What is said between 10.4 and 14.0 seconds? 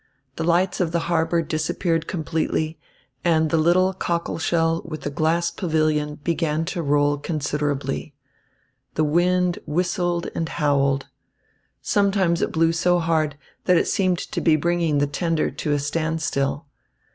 howled. Sometimes it blew so hard that it